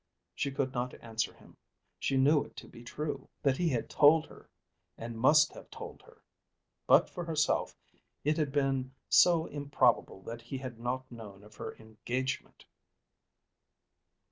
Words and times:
She 0.33 0.49
could 0.51 0.73
not 0.73 0.95
answer 1.03 1.31
him. 1.31 1.57
She 1.99 2.17
knew 2.17 2.43
it 2.43 2.55
to 2.55 2.67
be 2.67 2.83
true, 2.83 3.29
that 3.43 3.57
he 3.57 3.69
had 3.69 3.87
told 3.87 4.25
her 4.25 4.49
and 4.97 5.15
must 5.15 5.53
have 5.53 5.69
told 5.69 6.01
her. 6.01 6.23
But 6.87 7.07
for 7.07 7.23
herself 7.23 7.75
it 8.23 8.35
had 8.37 8.51
been 8.51 8.95
so 9.09 9.45
improbable 9.45 10.23
that 10.23 10.41
he 10.41 10.57
had 10.57 10.79
not 10.79 11.11
known 11.11 11.43
of 11.43 11.57
her 11.57 11.75
engagement! 11.75 12.65